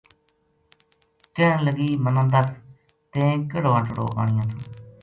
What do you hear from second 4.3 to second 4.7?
تھو